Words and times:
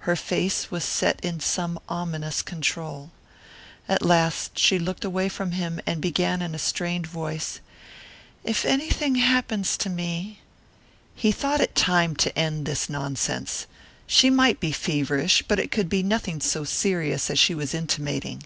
Her 0.00 0.16
face 0.16 0.72
was 0.72 0.82
set 0.82 1.24
in 1.24 1.38
some 1.38 1.78
ominous 1.88 2.42
control. 2.42 3.12
At 3.88 4.02
last 4.02 4.58
she 4.58 4.76
looked 4.76 5.04
away 5.04 5.28
from 5.28 5.52
him 5.52 5.78
and 5.86 6.00
began 6.00 6.42
in 6.42 6.52
a 6.52 6.58
strained 6.58 7.06
voice, 7.06 7.60
"If 8.42 8.64
anything 8.64 9.14
happens 9.14 9.76
to 9.76 9.88
me" 9.88 10.40
He 11.14 11.30
thought 11.30 11.60
it 11.60 11.76
time 11.76 12.16
to 12.16 12.36
end 12.36 12.66
this 12.66 12.88
nonsense. 12.90 13.68
She 14.08 14.30
might 14.30 14.58
be 14.58 14.72
feverish, 14.72 15.44
but 15.46 15.60
it 15.60 15.70
could 15.70 15.88
be 15.88 16.02
nothing 16.02 16.40
so 16.40 16.64
serious 16.64 17.30
as 17.30 17.38
she 17.38 17.54
was 17.54 17.72
intimating. 17.72 18.42